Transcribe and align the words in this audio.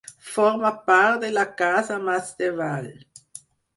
Forma 0.27 0.69
part 0.87 1.19
de 1.25 1.29
la 1.35 1.43
casa 1.59 1.99
Masdevall. 2.09 2.89